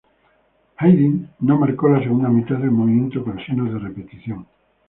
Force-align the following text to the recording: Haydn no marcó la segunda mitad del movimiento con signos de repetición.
Haydn 0.79 1.27
no 1.41 1.59
marcó 1.59 1.87
la 1.87 2.01
segunda 2.01 2.27
mitad 2.27 2.55
del 2.57 2.71
movimiento 2.71 3.23
con 3.23 3.37
signos 3.37 3.71
de 3.71 3.77
repetición. 3.77 4.47